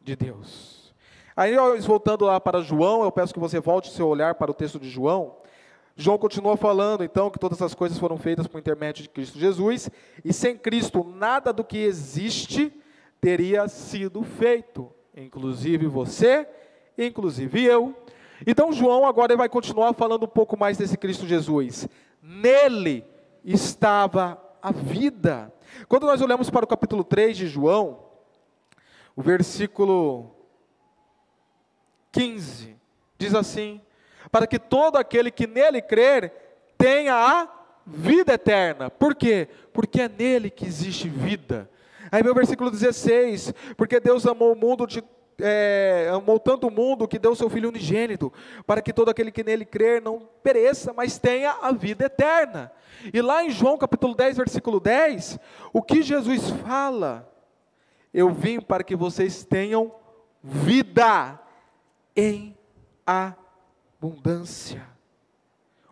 [0.02, 0.94] de Deus.
[1.36, 4.80] Aí, voltando lá para João, eu peço que você volte seu olhar para o texto
[4.80, 5.36] de João.
[5.96, 9.90] João continua falando, então, que todas as coisas foram feitas por intermédio de Cristo Jesus,
[10.24, 12.72] e sem Cristo nada do que existe
[13.20, 16.48] teria sido feito, inclusive você
[16.98, 17.96] inclusive eu.
[18.46, 21.88] Então, João agora vai continuar falando um pouco mais desse Cristo Jesus.
[22.22, 23.06] Nele
[23.44, 25.54] estava a vida.
[25.88, 28.06] Quando nós olhamos para o capítulo 3 de João,
[29.16, 30.32] o versículo
[32.12, 32.76] 15,
[33.18, 33.82] diz assim:
[34.32, 36.32] Para que todo aquele que nele crer
[36.78, 37.50] tenha a
[37.86, 38.90] vida eterna.
[38.90, 39.48] Por quê?
[39.74, 41.70] Porque é nele que existe vida.
[42.12, 45.04] Aí o versículo 16: Porque Deus amou o mundo de
[45.40, 48.32] é, amou tanto o mundo que deu seu Filho unigênito,
[48.66, 52.72] para que todo aquele que nele crer não pereça, mas tenha a vida eterna.
[53.14, 55.40] E lá em João capítulo 10, versículo 10,
[55.72, 57.30] o que Jesus fala?
[58.14, 59.94] Eu vim para que vocês tenham
[60.44, 61.40] vida
[62.16, 62.56] em
[63.06, 64.86] abundância,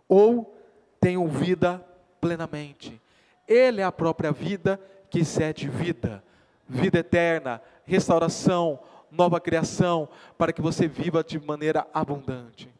[0.08, 0.56] ou
[0.99, 1.84] tenham vida
[2.19, 3.01] plenamente.
[3.47, 6.23] Ele é a própria vida que cede vida,
[6.67, 8.80] vida eterna, restauração,
[9.12, 12.74] nova criação, para que você viva de maneira abundante.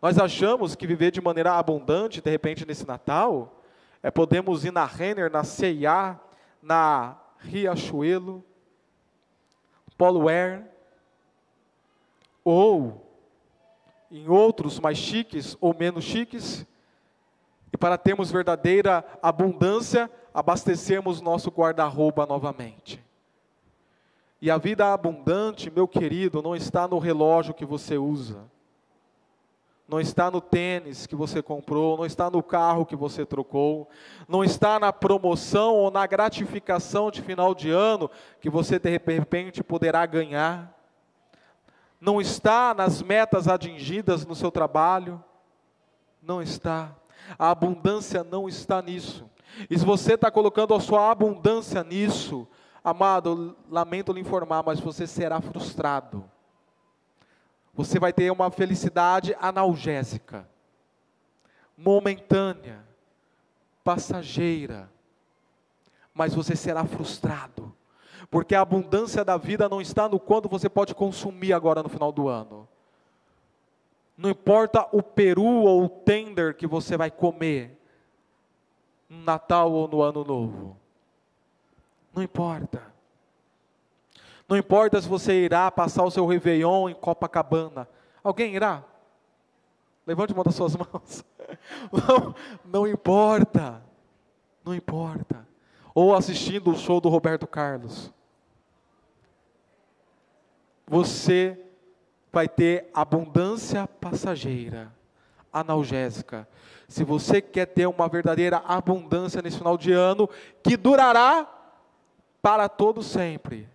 [0.00, 3.62] Nós achamos que viver de maneira abundante, de repente nesse Natal,
[4.02, 6.20] é podemos ir na Renner, na C&A,
[6.62, 8.44] na Riachuelo,
[9.98, 10.64] Polo Air,
[12.44, 13.04] ou
[14.10, 16.66] em outros mais chiques ou menos chiques,
[17.72, 23.03] e para termos verdadeira abundância, abastecermos nosso guarda-roupa novamente.
[24.44, 28.44] E a vida abundante, meu querido, não está no relógio que você usa,
[29.88, 33.88] não está no tênis que você comprou, não está no carro que você trocou,
[34.28, 39.64] não está na promoção ou na gratificação de final de ano que você de repente
[39.64, 40.78] poderá ganhar,
[41.98, 45.24] não está nas metas atingidas no seu trabalho,
[46.20, 46.94] não está.
[47.38, 49.24] A abundância não está nisso.
[49.70, 52.46] E se você está colocando a sua abundância nisso,
[52.84, 56.30] Amado, lamento lhe informar, mas você será frustrado.
[57.72, 60.46] Você vai ter uma felicidade analgésica,
[61.78, 62.84] momentânea,
[63.82, 64.90] passageira,
[66.12, 67.74] mas você será frustrado,
[68.30, 72.12] porque a abundância da vida não está no quanto você pode consumir agora no final
[72.12, 72.68] do ano.
[74.16, 77.80] Não importa o peru ou o tender que você vai comer
[79.08, 80.83] no Natal ou no Ano Novo.
[82.14, 82.82] Não importa.
[84.48, 87.88] Não importa se você irá passar o seu Réveillon em Copacabana.
[88.22, 88.84] Alguém irá?
[90.06, 91.24] Levante uma das suas mãos.
[91.90, 93.82] Não, não importa.
[94.64, 95.46] Não importa.
[95.94, 98.12] Ou assistindo o show do Roberto Carlos.
[100.86, 101.58] Você
[102.30, 104.92] vai ter abundância passageira,
[105.52, 106.46] analgésica.
[106.86, 110.28] Se você quer ter uma verdadeira abundância nesse final de ano,
[110.62, 111.48] que durará
[112.44, 113.66] para todo sempre.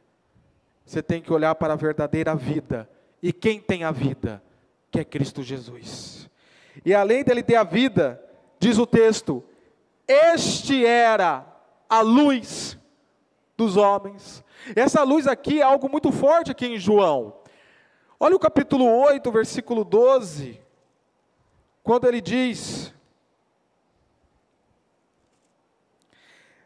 [0.85, 2.87] Você tem que olhar para a verdadeira vida.
[3.19, 4.43] E quem tem a vida?
[4.91, 6.29] Que é Cristo Jesus.
[6.85, 8.23] E além dele ter a vida,
[8.59, 9.43] diz o texto:
[10.07, 11.47] Este era
[11.89, 12.77] a luz
[13.57, 14.45] dos homens.
[14.75, 17.33] Essa luz aqui é algo muito forte aqui em João.
[18.19, 20.61] Olha o capítulo 8, versículo 12,
[21.81, 22.93] quando ele diz: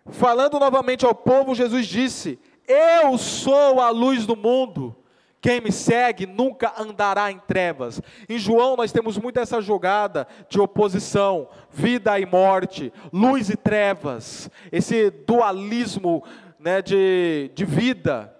[0.10, 4.96] Falando novamente ao povo, Jesus disse: Eu sou a luz do mundo.
[5.44, 8.02] Quem me segue nunca andará em trevas.
[8.30, 14.50] Em João nós temos muito essa jogada de oposição, vida e morte, luz e trevas,
[14.72, 16.24] esse dualismo
[16.58, 18.34] né, de, de vida.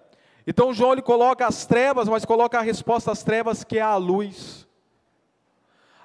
[0.48, 3.98] Então João ele coloca as trevas, mas coloca a resposta às trevas que é a
[3.98, 4.66] luz.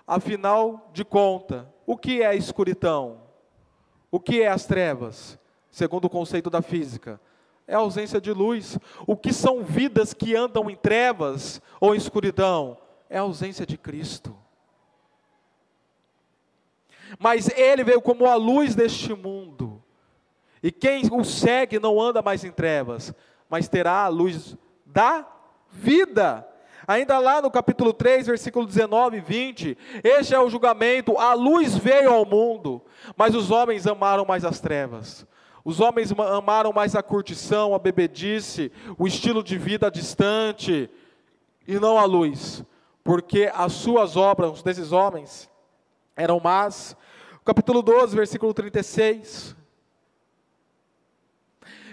[0.04, 3.20] Afinal de conta, o que é a escuridão?
[4.10, 5.38] O que é as trevas?
[5.70, 7.20] Segundo o conceito da física,
[7.66, 8.78] é a ausência de luz.
[9.06, 12.78] O que são vidas que andam em trevas ou em escuridão?
[13.10, 14.36] É a ausência de Cristo.
[17.18, 19.82] Mas ele veio como a luz deste mundo.
[20.62, 23.14] E quem o segue não anda mais em trevas,
[23.48, 25.26] mas terá a luz da
[25.70, 26.46] vida.
[26.86, 31.76] Ainda lá no capítulo 3, versículo 19 e 20, este é o julgamento, a luz
[31.76, 32.82] veio ao mundo,
[33.14, 35.26] mas os homens amaram mais as trevas.
[35.68, 40.88] Os homens amaram mais a curtição, a bebedice, o estilo de vida distante,
[41.66, 42.64] e não a luz,
[43.04, 45.46] porque as suas obras desses homens
[46.16, 46.96] eram más.
[47.44, 49.54] Capítulo 12, versículo 36.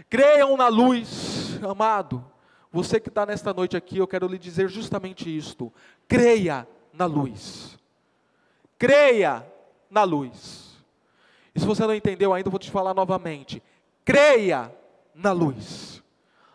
[0.10, 2.24] Creiam na luz, amado.
[2.72, 5.70] Você que está nesta noite aqui, eu quero lhe dizer justamente isto.
[6.08, 7.78] Creia na luz.
[8.80, 9.46] Creia
[9.92, 10.65] na luz.
[11.56, 13.64] E se você não entendeu ainda, eu vou te falar novamente.
[14.04, 14.72] Creia
[15.14, 16.04] na luz.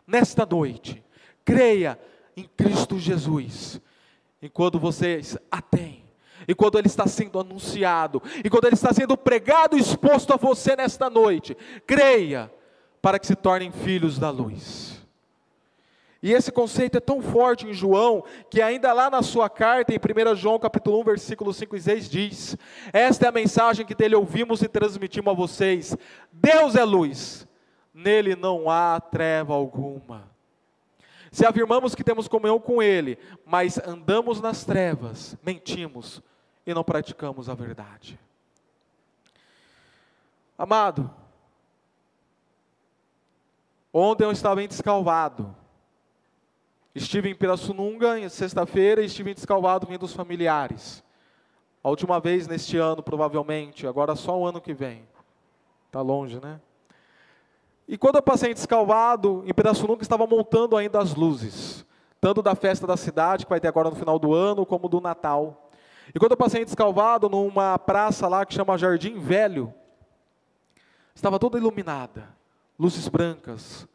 [0.06, 1.02] Nesta noite,
[1.44, 1.98] creia
[2.36, 3.80] em Cristo Jesus.
[4.42, 6.00] Enquanto vocês a têm,
[6.56, 10.76] quando ele está sendo anunciado, e quando ele está sendo pregado e exposto a você
[10.76, 12.52] nesta noite, creia
[13.00, 14.89] para que se tornem filhos da luz.
[16.22, 19.98] E esse conceito é tão forte em João, que ainda lá na sua carta, em
[19.98, 22.56] 1 João capítulo 1, versículo 5 e 6, diz:
[22.92, 25.96] Esta é a mensagem que dele ouvimos e transmitimos a vocês.
[26.30, 27.46] Deus é luz,
[27.94, 30.28] nele não há treva alguma.
[31.32, 36.20] Se afirmamos que temos comunhão com Ele, mas andamos nas trevas, mentimos
[36.66, 38.18] e não praticamos a verdade.
[40.58, 41.10] Amado,
[43.92, 45.54] Ontem eu estava em Descalvado.
[46.94, 51.04] Estive em Pirassununga, sexta-feira, e estive em Descalvado vindo dos familiares.
[51.82, 55.08] A última vez neste ano, provavelmente, agora só o ano que vem.
[55.86, 56.60] Está longe, né?
[57.86, 61.86] E quando eu passei em Descalvado, em Pirassununga, estava montando ainda as luzes.
[62.20, 65.00] Tanto da festa da cidade, que vai ter agora no final do ano, como do
[65.00, 65.70] Natal.
[66.14, 69.72] E quando eu passei em Descalvado, numa praça lá que chama Jardim Velho,
[71.14, 72.40] estava toda iluminada
[72.80, 73.86] luzes brancas,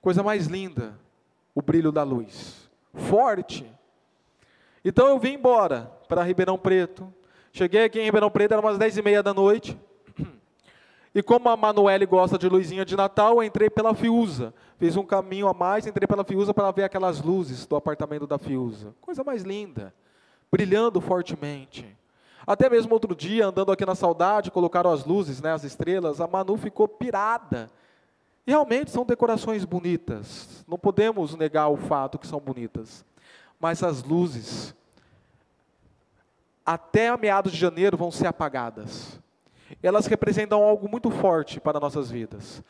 [0.00, 0.98] coisa mais linda,
[1.54, 3.70] o brilho da luz, forte.
[4.84, 7.12] Então eu vim embora para Ribeirão Preto.
[7.52, 9.78] Cheguei aqui em Ribeirão Preto, era umas dez e meia da noite.
[11.14, 14.54] E como a Manuele gosta de luzinha de Natal, eu entrei pela Fiuza.
[14.78, 18.38] Fiz um caminho a mais, entrei pela Fiuza para ver aquelas luzes do apartamento da
[18.38, 18.94] Fiuza.
[18.98, 19.94] Coisa mais linda,
[20.50, 21.86] brilhando fortemente.
[22.46, 26.26] Até mesmo outro dia, andando aqui na saudade, colocaram as luzes, né, as estrelas, a
[26.26, 27.70] Manu ficou pirada.
[28.46, 30.64] Realmente são decorações bonitas.
[30.66, 33.04] Não podemos negar o fato que são bonitas.
[33.58, 34.74] Mas as luzes,
[36.66, 39.20] até meados de janeiro, vão ser apagadas.
[39.82, 42.62] Elas representam algo muito forte para nossas vidas.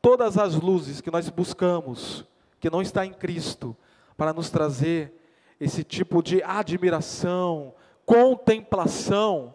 [0.00, 2.24] Todas as luzes que nós buscamos,
[2.58, 3.76] que não está em Cristo,
[4.16, 5.12] para nos trazer
[5.60, 7.74] esse tipo de admiração,
[8.06, 9.54] contemplação,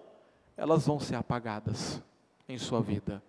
[0.56, 2.02] elas vão ser apagadas
[2.48, 3.22] em sua vida.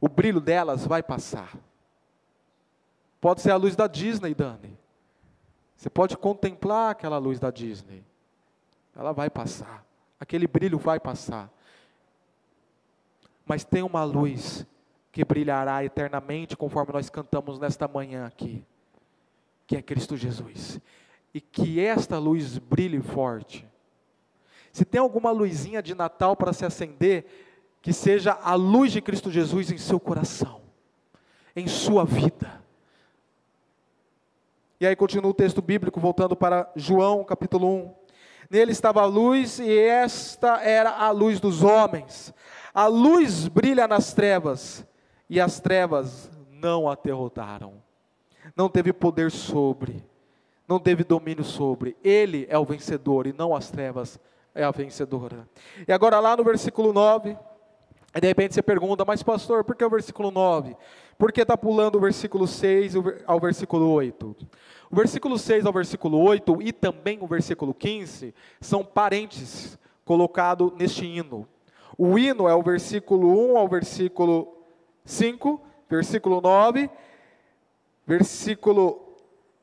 [0.00, 1.56] O brilho delas vai passar.
[3.20, 4.78] Pode ser a luz da Disney, Dani.
[5.76, 8.04] Você pode contemplar aquela luz da Disney.
[8.94, 9.84] Ela vai passar.
[10.20, 11.50] Aquele brilho vai passar.
[13.46, 14.66] Mas tem uma luz
[15.10, 18.64] que brilhará eternamente, conforme nós cantamos nesta manhã aqui,
[19.66, 20.80] que é Cristo Jesus.
[21.32, 23.66] E que esta luz brilhe forte
[24.74, 27.24] se tem alguma luzinha de Natal para se acender,
[27.84, 30.62] que seja a luz de Cristo Jesus em seu coração,
[31.54, 32.64] em sua vida.
[34.80, 37.94] E aí continua o texto bíblico, voltando para João capítulo 1.
[38.48, 42.32] Nele estava a luz, e esta era a luz dos homens.
[42.72, 44.82] A luz brilha nas trevas,
[45.28, 47.74] e as trevas não a derrotaram.
[48.56, 50.02] Não teve poder sobre,
[50.66, 51.98] não teve domínio sobre.
[52.02, 54.18] Ele é o vencedor, e não as trevas
[54.54, 55.46] é a vencedora.
[55.86, 57.36] E agora lá no versículo 9,
[58.20, 60.76] de repente você pergunta, mas pastor, por que o versículo 9?
[61.18, 62.94] Por que está pulando o versículo 6
[63.26, 64.36] ao versículo 8?
[64.90, 71.04] O versículo 6 ao versículo 8 e também o versículo 15 são parentes colocados neste
[71.04, 71.48] hino.
[71.96, 74.56] O hino é o versículo 1 ao versículo
[75.04, 76.90] 5, versículo 9,
[78.06, 79.00] versículo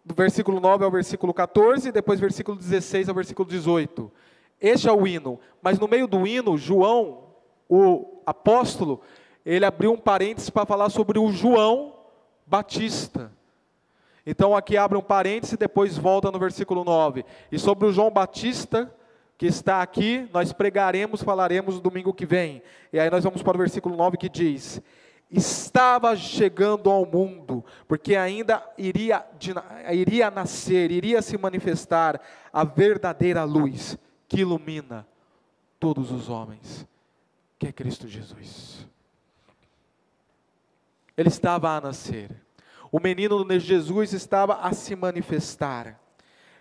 [0.03, 4.11] do versículo 9 ao versículo 14, depois versículo 16 ao versículo 18.
[4.59, 7.30] Este é o hino, mas no meio do hino, João,
[7.73, 8.99] o apóstolo,
[9.45, 11.93] ele abriu um parênteses para falar sobre o João
[12.45, 13.31] Batista.
[14.25, 17.23] Então aqui abre um parênteses e depois volta no versículo 9.
[17.49, 18.93] E sobre o João Batista,
[19.37, 22.61] que está aqui, nós pregaremos, falaremos no domingo que vem.
[22.91, 24.81] E aí nós vamos para o versículo 9 que diz:
[25.31, 29.25] Estava chegando ao mundo, porque ainda iria,
[29.93, 32.19] iria nascer, iria se manifestar
[32.51, 33.97] a verdadeira luz
[34.27, 35.07] que ilumina
[35.79, 36.85] todos os homens,
[37.61, 38.87] que é Cristo Jesus.
[41.15, 42.31] Ele estava a nascer.
[42.91, 46.01] O menino Jesus estava a se manifestar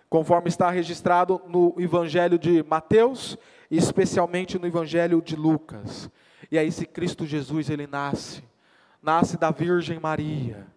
[0.07, 3.35] conforme está registrado no Evangelho de Mateus
[3.71, 6.07] e especialmente no Evangelho de Lucas.
[6.51, 8.43] E aí esse Cristo Jesus, ele nasce,
[9.01, 10.67] nasce da Virgem Maria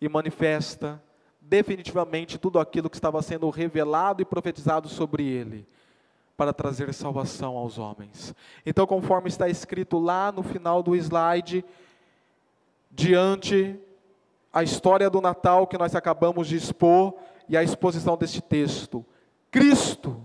[0.00, 1.02] e manifesta
[1.40, 5.66] definitivamente tudo aquilo que estava sendo revelado e profetizado sobre ele
[6.36, 8.34] para trazer salvação aos homens.
[8.64, 11.64] Então, conforme está escrito lá no final do slide,
[12.90, 13.78] diante
[14.52, 17.14] a história do Natal que nós acabamos de expor,
[17.48, 19.04] e a exposição deste texto.
[19.50, 20.24] Cristo,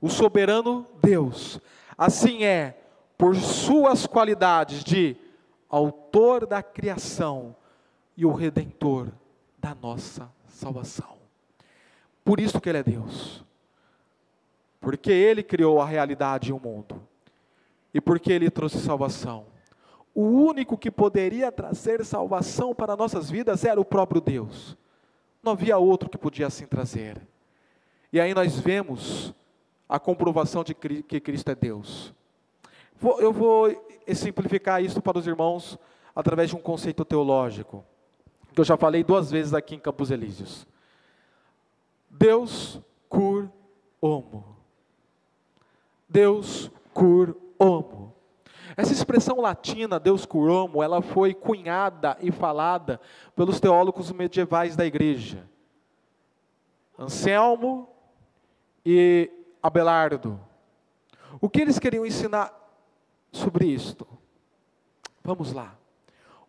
[0.00, 1.60] o soberano Deus,
[1.96, 2.76] assim é,
[3.16, 5.16] por suas qualidades de
[5.68, 7.54] autor da criação
[8.16, 9.08] e o redentor
[9.58, 11.18] da nossa salvação.
[12.24, 13.44] Por isso que ele é Deus.
[14.80, 17.02] Porque ele criou a realidade e o mundo.
[17.92, 19.46] E porque ele trouxe salvação.
[20.14, 24.76] O único que poderia trazer salvação para nossas vidas era o próprio Deus.
[25.42, 27.20] Não havia outro que podia assim trazer.
[28.12, 29.34] E aí nós vemos
[29.88, 32.14] a comprovação de que Cristo é Deus.
[33.18, 33.68] Eu vou
[34.14, 35.78] simplificar isso para os irmãos
[36.14, 37.84] através de um conceito teológico,
[38.52, 40.66] que eu já falei duas vezes aqui em Campos Elíseos.
[42.10, 43.48] Deus cur
[44.00, 44.59] homo.
[46.10, 48.12] Deus cur homo.
[48.76, 53.00] Essa expressão latina, Deus curomo, ela foi cunhada e falada
[53.36, 55.48] pelos teólogos medievais da igreja.
[56.98, 57.88] Anselmo
[58.84, 59.30] e
[59.62, 60.40] Abelardo.
[61.40, 62.54] O que eles queriam ensinar
[63.30, 64.06] sobre isto?
[65.22, 65.76] Vamos lá.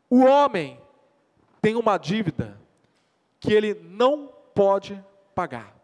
[0.10, 0.80] O homem
[1.62, 2.58] tem uma dívida
[3.40, 5.04] que ele não pode
[5.36, 5.76] pagar.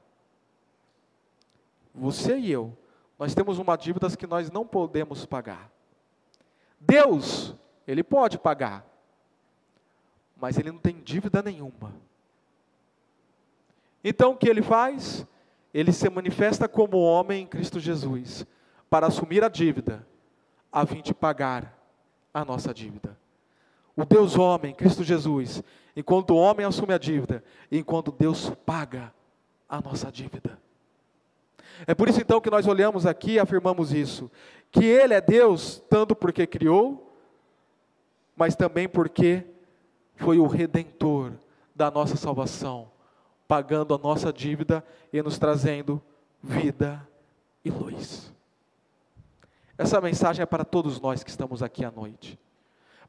[1.94, 2.76] Você e eu,
[3.18, 5.72] nós temos uma dívida que nós não podemos pagar.
[6.80, 7.56] Deus,
[7.88, 8.86] ele pode pagar,
[10.36, 11.94] mas ele não tem dívida nenhuma.
[14.04, 15.26] Então o que ele faz?
[15.74, 18.46] Ele se manifesta como homem em Cristo Jesus,
[18.90, 20.08] para assumir a dívida,
[20.72, 21.78] a fim de pagar
[22.34, 23.18] a nossa dívida.
[23.96, 25.64] O Deus homem, Cristo Jesus,
[25.96, 29.12] enquanto o homem assume a dívida, enquanto Deus paga
[29.68, 30.60] a nossa dívida.
[31.86, 34.32] É por isso então que nós olhamos aqui e afirmamos isso,
[34.72, 37.14] que Ele é Deus, tanto porque criou,
[38.36, 39.44] mas também porque
[40.16, 41.34] foi o redentor
[41.76, 42.90] da nossa salvação,
[43.48, 46.02] pagando a nossa dívida e nos trazendo
[46.42, 47.08] vida
[47.64, 48.34] e luz.
[49.78, 52.40] Essa mensagem é para todos nós que estamos aqui à noite.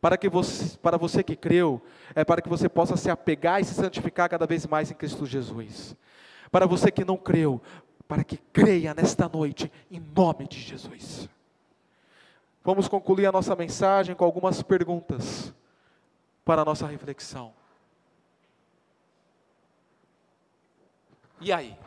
[0.00, 1.82] Para, que você, para você que creu,
[2.14, 5.26] é para que você possa se apegar e se santificar cada vez mais em Cristo
[5.26, 5.96] Jesus.
[6.50, 7.60] Para você que não creu,
[8.08, 11.28] para que creia nesta noite, em nome de Jesus.
[12.64, 15.52] Vamos concluir a nossa mensagem com algumas perguntas
[16.44, 17.52] para a nossa reflexão.
[21.38, 21.78] E aí?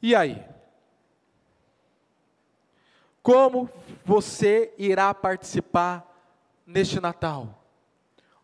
[0.00, 0.42] E aí?
[3.22, 3.68] Como
[4.04, 6.06] você irá participar
[6.64, 7.62] neste Natal?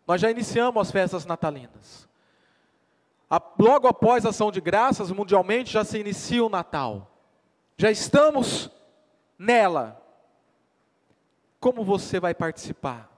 [0.06, 2.05] Nós já iniciamos as festas natalinas.
[3.58, 7.10] Logo após a ação de graças, mundialmente já se inicia o Natal.
[7.76, 8.70] Já estamos
[9.38, 10.00] nela.
[11.58, 13.10] Como você vai participar?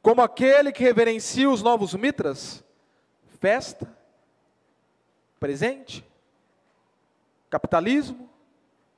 [0.00, 2.64] Como aquele que reverencia os novos mitras?
[3.38, 3.92] Festa?
[5.38, 6.04] Presente?
[7.50, 8.30] Capitalismo?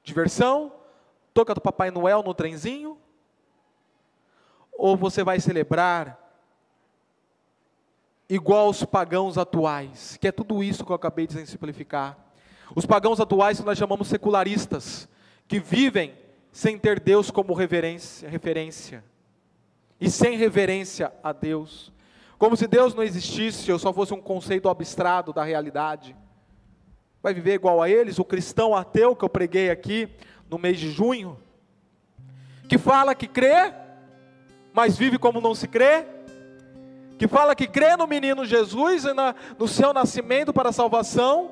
[0.05, 0.73] Diversão?
[1.35, 2.99] Toca do Papai Noel no trenzinho?
[4.73, 6.28] Ou você vai celebrar
[8.29, 12.17] igual aos pagãos atuais, que é tudo isso que eu acabei de exemplificar.
[12.75, 15.09] Os pagãos atuais que nós chamamos secularistas,
[15.47, 16.15] que vivem
[16.53, 19.03] sem ter Deus como referência
[20.01, 21.93] e sem reverência a Deus,
[22.39, 26.15] como se Deus não existisse ou só fosse um conceito abstrato da realidade.
[27.23, 30.09] Vai viver igual a eles, o cristão ateu que eu preguei aqui
[30.49, 31.39] no mês de junho,
[32.69, 33.73] que fala que crê,
[34.73, 36.07] mas vive como não se crê,
[37.19, 41.51] que fala que crê no menino Jesus e na, no seu nascimento para a salvação,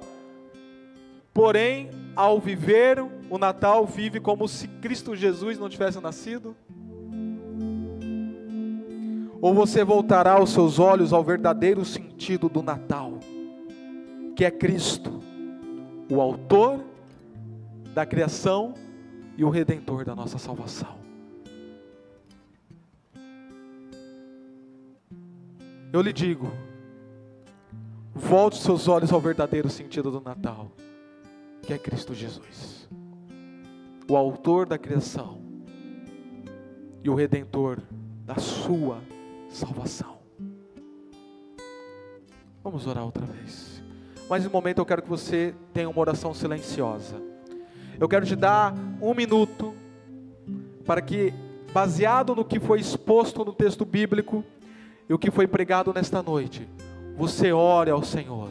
[1.34, 6.56] porém, ao viver o Natal, vive como se Cristo Jesus não tivesse nascido?
[9.40, 13.18] Ou você voltará os seus olhos ao verdadeiro sentido do Natal,
[14.36, 15.20] que é Cristo,
[16.10, 16.80] o Autor
[17.92, 18.72] da criação
[19.36, 21.05] e o Redentor da nossa salvação?
[25.96, 26.52] Eu lhe digo,
[28.14, 30.70] volte seus olhos ao verdadeiro sentido do Natal,
[31.62, 32.86] que é Cristo Jesus,
[34.06, 35.40] o Autor da criação
[37.02, 37.78] e o Redentor
[38.26, 39.00] da sua
[39.48, 40.18] salvação.
[42.62, 43.82] Vamos orar outra vez.
[44.28, 47.16] Mas no momento eu quero que você tenha uma oração silenciosa.
[47.98, 49.74] Eu quero te dar um minuto
[50.84, 51.32] para que,
[51.72, 54.44] baseado no que foi exposto no texto bíblico
[55.08, 56.68] e o que foi pregado nesta noite,
[57.16, 58.50] você ore ao Senhor.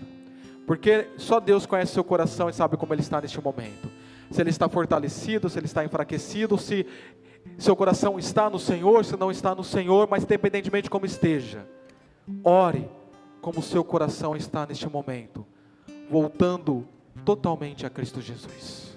[0.66, 3.90] Porque só Deus conhece seu coração e sabe como ele está neste momento.
[4.32, 6.86] Se ele está fortalecido, se ele está enfraquecido, se
[7.58, 11.68] seu coração está no Senhor, se não está no Senhor, mas independentemente de como esteja,
[12.44, 12.90] ore
[13.42, 15.46] como seu coração está neste momento,
[16.10, 16.88] voltando
[17.24, 18.95] totalmente a Cristo Jesus.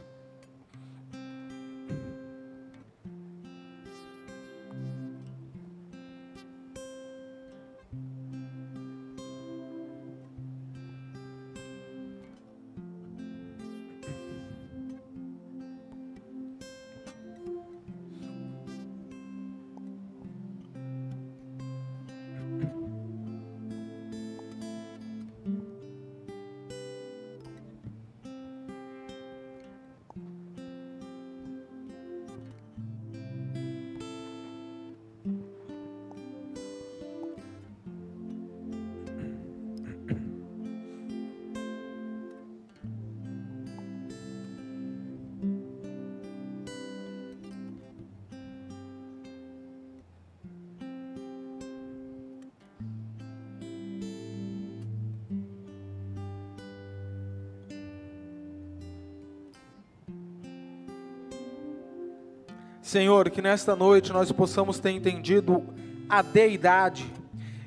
[62.88, 65.62] Senhor, que nesta noite nós possamos ter entendido
[66.08, 67.12] a deidade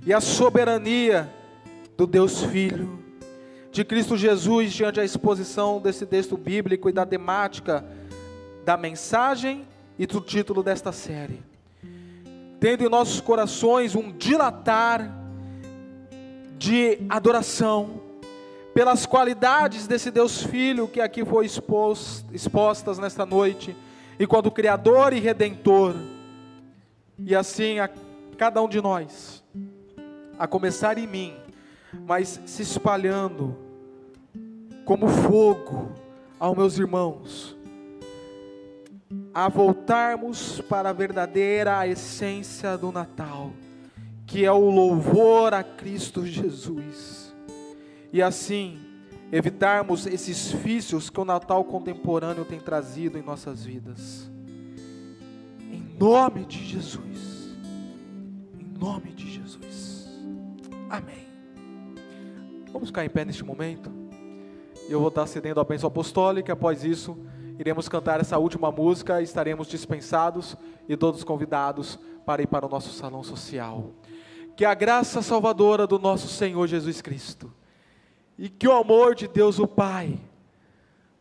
[0.03, 1.32] e a soberania
[1.95, 2.97] do Deus Filho,
[3.72, 7.86] de Cristo Jesus, diante da exposição desse texto bíblico e da temática
[8.65, 9.67] da mensagem
[9.99, 11.43] e do título desta série.
[12.59, 15.15] Tendo em nossos corações um dilatar
[16.57, 18.01] de adoração,
[18.74, 23.76] pelas qualidades desse Deus Filho que aqui foi expostas nesta noite
[24.22, 25.95] e quando Criador e Redentor,
[27.17, 27.89] e assim a
[28.38, 29.43] cada um de nós,
[30.38, 31.34] a começar em mim,
[32.05, 33.57] mas se espalhando
[34.86, 35.91] como fogo
[36.39, 37.57] aos meus irmãos,
[39.34, 43.51] a voltarmos para a verdadeira essência do Natal,
[44.28, 47.34] que é o louvor a Cristo Jesus,
[48.13, 48.78] e assim
[49.32, 54.29] evitarmos esses vícios que o Natal contemporâneo tem trazido em nossas vidas.
[55.71, 57.55] Em nome de Jesus.
[58.59, 60.09] Em nome de Jesus.
[60.89, 61.27] Amém.
[62.73, 63.89] Vamos ficar em pé neste momento.
[64.89, 66.51] Eu vou estar cedendo a bênção apostólica.
[66.51, 67.17] Após isso,
[67.57, 69.21] iremos cantar essa última música.
[69.21, 70.57] Estaremos dispensados
[70.89, 73.93] e todos convidados para ir para o nosso salão social.
[74.57, 77.61] Que a graça salvadora do nosso Senhor Jesus Cristo
[78.41, 80.19] e que o amor de Deus o Pai,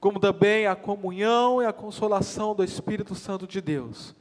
[0.00, 4.16] como também a comunhão e a consolação do Espírito Santo de Deus,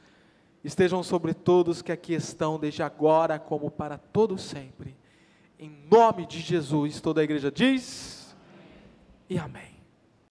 [0.62, 4.94] estejam sobre todos que aqui estão, desde agora como para todos sempre.
[5.58, 8.36] Em nome de Jesus, toda a igreja diz:
[9.30, 9.69] e amém.